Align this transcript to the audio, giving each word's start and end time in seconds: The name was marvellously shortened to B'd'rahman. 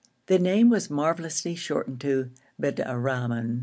The 0.25 0.39
name 0.39 0.71
was 0.71 0.89
marvellously 0.89 1.53
shortened 1.53 2.01
to 2.01 2.31
B'd'rahman. 2.59 3.59